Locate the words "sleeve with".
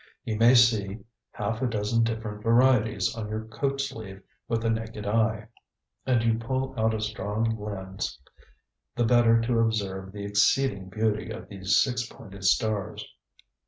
3.79-4.63